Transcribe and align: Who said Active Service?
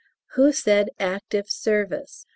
Who 0.33 0.51
said 0.51 0.89
Active 0.99 1.47
Service? 1.47 2.25